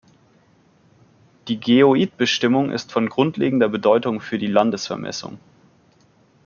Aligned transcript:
Die 1.47 1.59
Geoidbestimmung 1.59 2.71
ist 2.71 2.91
von 2.91 3.07
grundlegender 3.07 3.69
Bedeutung 3.69 4.19
für 4.19 4.39
die 4.39 4.47
Landesvermessung. 4.47 5.37